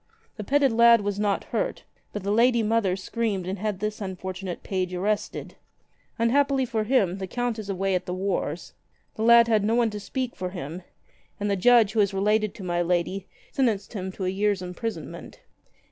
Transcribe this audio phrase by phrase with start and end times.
[0.37, 4.63] The petted lad was not hurt, but the lady mother screamed and had this unfortunate
[4.63, 5.53] page arrested.
[6.17, 8.73] Un happily for him, the Count is away at the wars.
[9.13, 10.81] The lad had no one to speak for him,
[11.39, 15.41] and the judge, who is related to my lady, sentenced him to a year's imprisonment."